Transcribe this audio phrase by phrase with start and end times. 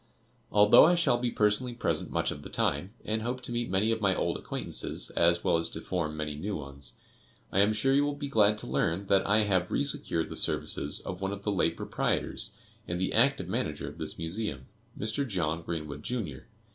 [0.51, 3.91] Although I shall be personally present much of the time, and hope to meet many
[3.91, 6.95] of my old acquaintances, as well as to form many new ones,
[7.51, 10.35] I am sure you will be glad to learn that I have re secured the
[10.35, 12.49] services of one of the late proprietors,
[12.87, 14.65] and the active manager of this Museum,
[14.99, 15.27] Mr.
[15.27, 16.47] John Greenwood, Jr.